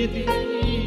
[0.00, 0.79] 你的。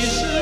[0.00, 0.39] 是。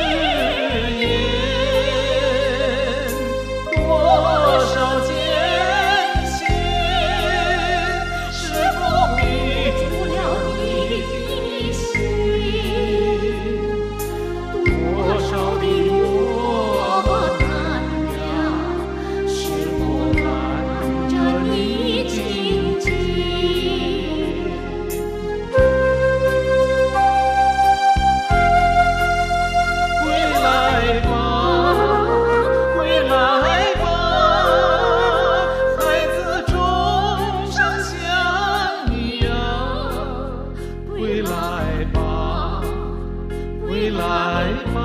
[43.98, 44.78] 来。